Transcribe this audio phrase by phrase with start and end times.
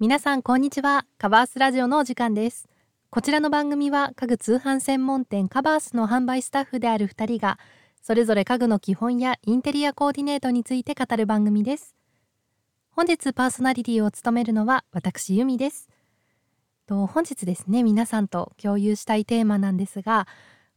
[0.00, 1.06] 皆さんこんにちは。
[1.18, 2.68] カバースラジオのお時間です。
[3.10, 7.58] こちらの番組は家具通販専門店カバースの販売スタッフである2人が
[8.00, 11.96] それぞれ家具の基本やインテリアコーディネートについて語る番組です。
[12.92, 15.88] 本日パーソナリティを務めるのは私由美です。
[16.86, 20.28] と本日ですね皆さんと共有したいテーマなんですが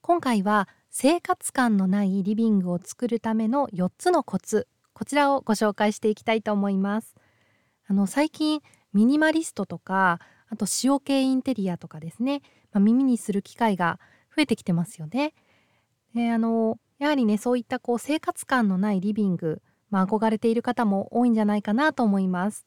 [0.02, 7.13] 今回は生活感のないリビングを作るための4つのコツこちらをご紹介していきたいと思います。
[7.85, 8.62] あの最近
[8.94, 10.20] ミニマリストとか
[10.50, 12.41] あと塩系インテリアとかですね、
[12.72, 14.00] まあ、耳にする機会が
[14.36, 15.34] 増えてきてますよね。
[16.14, 22.66] であのやはりねそういったこう生活感のないリビング、まあ、憧れている方も多いんじゃないかなと思います。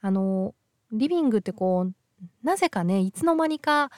[0.00, 0.54] あの
[0.92, 1.94] リビングってこう
[2.42, 3.90] なぜかねいつの間にか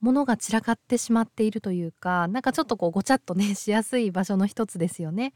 [0.00, 5.34] 物が散らかってしまっているというかなんかちょっとこうごちゃっとねしやすい場所の一つですよね。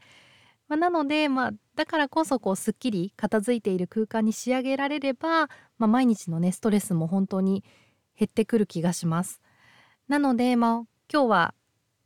[0.73, 7.63] まあ、なので、まあ、だからこそこうすっきり片付いている空間に仕上げられれば、まあ、毎日のねストレスも本当に
[8.17, 9.39] 減ってくる気がします。
[10.07, 10.71] なので、まあ、
[11.11, 11.53] 今日は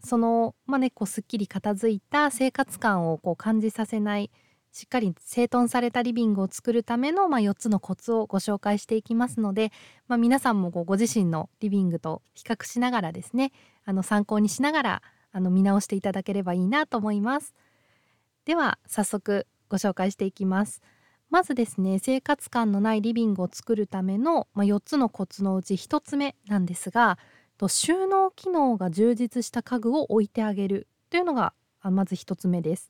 [0.03, 4.31] その、まあね、こうすっきり片付いた生活感をこう感じさせない
[4.73, 9.72] しっかり整頓されたリビングを作るための、まあ、4つのコツをご紹介していきますので、
[10.09, 13.53] まあ、皆さんもご自身のリビングと比較しながらですね
[13.86, 17.53] あの参考にしながらあの見直していただければいいなと思います。
[18.48, 20.81] では早速ご紹介していきます。
[21.30, 27.20] まずですね生活感のないリビングを作るための、まあ、4つのコツのうち1つ目なんですが
[27.67, 32.89] 収納機能が充実した家具を置いてあげるというのがまず1つ目です。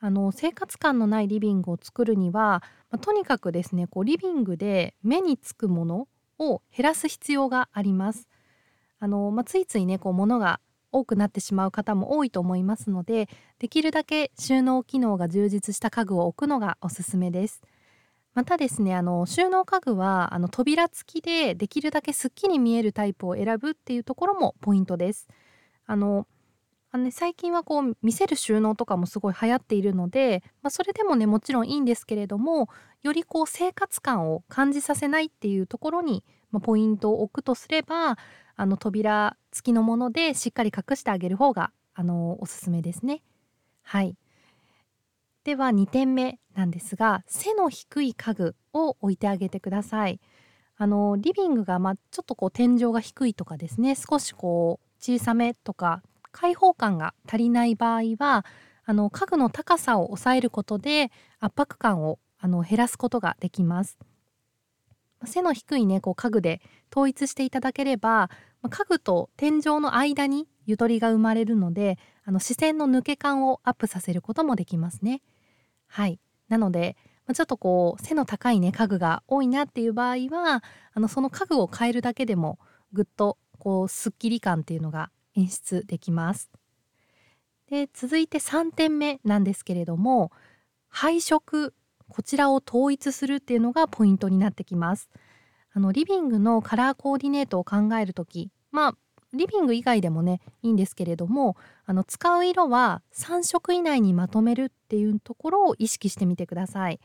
[0.00, 6.08] あの生活感のないリビングを作るには、まあ、とにかくですねこうリビングで目につくもの
[6.40, 8.26] を減らす必要があります。
[8.98, 10.58] あの、まあ、ついついねこう物が
[10.92, 17.62] 多くなってしまう方も多いと思いますのでできるだけ収納機能が充実した家具を置くのがおすすめです。
[18.34, 25.26] またですねあの収納家具はあの扉付きでできるだけすっきり見えるタイプを選ぶっていうところもポイントです。
[25.86, 26.26] あの
[26.90, 32.70] あのね、最近はこう見せる収納とかもすごい流行っているので、まあ、それでもねもちろんいいんですけれども
[33.02, 38.16] よりこう生活感を感じさせないっていうところに、まあ、ポイントを置くとすれば
[38.58, 43.22] あの扉付きのものでしっかり隠してあげる方があのおすすめですね。
[43.82, 44.16] はい
[45.44, 50.20] では2点目なんですが背の低い家具を置いてあげてください。
[50.76, 56.02] あのリビングが、まちょっとこう天井が低いとかですね少しこう小さめとか
[56.32, 58.44] 開放感が足りない場合は
[58.84, 63.98] あの家具の高さを抑えることで圧迫感をあの減らすことができます。
[65.24, 66.60] 背の低いねこう家具で
[66.92, 68.30] 統一していただければ
[68.62, 75.22] 家具と天井の間にゆとりが生まれるのであの視線の抜け感をアップさせることもできますね。
[75.86, 76.96] はいなので
[77.34, 82.58] ちょっとこう背の高いね家具が多いなっていう場合はあのその家具を変えるだけでも
[82.92, 86.50] ぐっとこうすっきり感っていうのが演出できます。
[87.68, 90.32] で続いて3点目なんですけれども
[90.88, 91.74] 配色
[92.08, 95.10] こちらを統一するっていうのがポイントになってきます。
[95.78, 98.94] あのリビングのカラーコーディネートを考える時まあ
[99.32, 101.56] リビング以外でもねいいんですけれども
[101.86, 106.98] あの使う色は3色以内にまとめるっていうところを意識してみてください。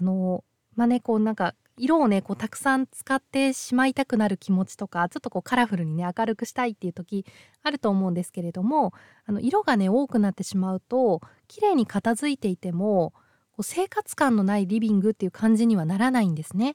[0.00, 0.42] あの
[0.74, 7.24] まあねこうなんか色をねこうたくさん使ってしまいたくなる気持ちとかちょっとこうカラフルにね明るくしたいっていう時
[7.62, 8.94] あると思うんですけれども
[9.26, 13.12] あの色がね多くなってしまうと綺麗に片付いていても
[13.52, 16.74] こう生活感のないリビングっていう感じにはならないんですね。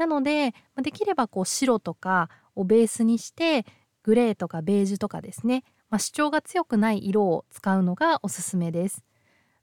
[0.00, 3.66] なのでできればこう白とかをベースにして
[4.02, 9.04] グレーとかベージュとかですね、まあ、主張が強くない色を使うのがおすすめです。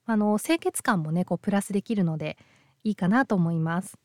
[0.06, 2.38] あの清潔感もねこうプラスできるので
[2.84, 3.97] いいかなと思います。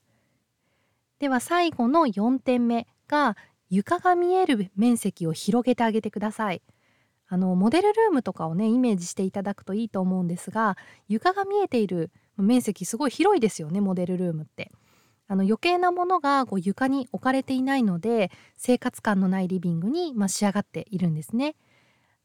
[1.19, 3.37] では最後の4点目が
[3.69, 6.63] 床が見える面積を広げてあげてください。
[7.29, 10.79] あのモデルルームとかをねイメージしていただくといいと思うんですが
[11.09, 14.71] 床が見えている面積すごい広いですよねモデルルームって。
[15.33, 21.57] あの余計なものがこう床に置かれていないので生活感のないリビングに、まあ、仕上がっているんですね。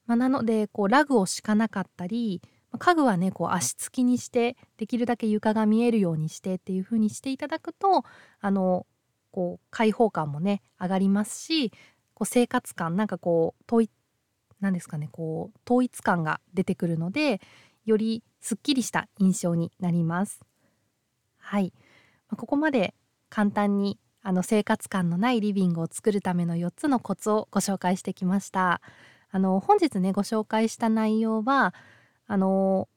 [0.08, 2.42] まあ、なのでこうラグを敷かなかったり
[2.78, 8.04] 家具はねこう足つきにしてできるだけ床が見えるようにしてっていう風にしていただくと
[8.42, 8.86] あの
[9.32, 11.72] こう開放感もね上がりますし
[12.14, 13.90] こう生活感なんかこう統一
[14.60, 17.40] なんですかねこう統一感が出てくるので
[17.86, 20.42] よりすっきりした印象になります。
[21.38, 21.72] はい
[22.36, 22.94] ここまで
[23.30, 28.82] 簡単にあの生活感のないリビングを作るための4つのコツをご紹介してきました。
[29.30, 31.74] あの本日ねご紹介した内容は
[32.28, 32.88] あの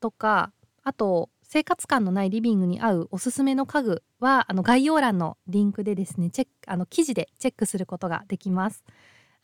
[0.00, 8.84] とかあと生活感のないリビングに合うおすすめの家具はあの概要欄のリンクでですねチェックあの記事でチェックすることができます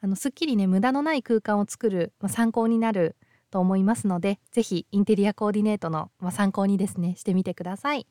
[0.01, 3.17] あのすっきりね無駄のない空間を作る、まあ、参考になる
[3.51, 8.07] と思いますのでぜひインテリアコーディネートの、まあ、参考にですねしてみてください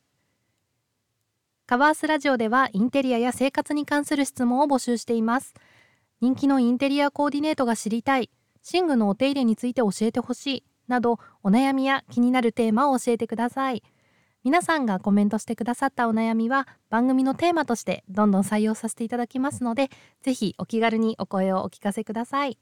[1.71, 5.53] カバースラジオではインテリアや生活に関する質問を募集しています。
[6.19, 8.29] 人気のインテリアコーディネートが知りたい。
[8.73, 10.63] 寝具のお手入れについて教えてほしい。
[10.89, 13.83] などお悩みや気になるテーマを教えてください。
[14.43, 19.91] 皆さんがコメントしてくださったお悩みは番組のテーマとしてどんどん採用させていただきますので
[20.23, 22.57] ぜひお気軽にお声をお聞かせください。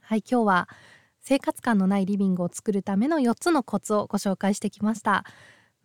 [0.00, 0.68] はい今日は
[1.20, 5.26] 生活感のないリビングを作るための4つのコツをご紹介してきました。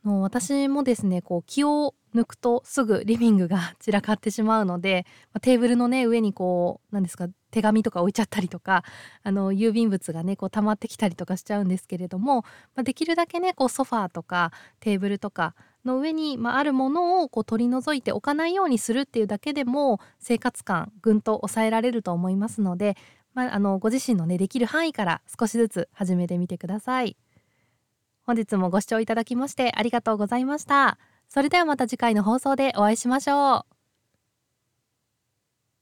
[0.03, 8.83] もう私もですねこう気を抜くとすぐリビングが 散らかってしまうので、まあ、テーブルのね上にこう何ですか手紙とか置いちゃったりとか
[9.23, 12.41] あの郵便物がねこう溜まってきたりとかしちゃうんですけれども、
[12.75, 15.55] まあ、できるだけねこうソファーとかテーブルとか
[15.85, 22.97] の上に、まあ、あるものをこう取り除いておかないようにするっていうだけでも生活感ぐんと抑えられると思いますので、
[23.33, 27.15] まあ、あのご自身のねできる範囲から少しずつ始めてみてください。
[28.25, 30.97] 本日もご視聴いただきましてありがとうございました。
[31.27, 33.72] それではまた次回の放送でお会いしましょう。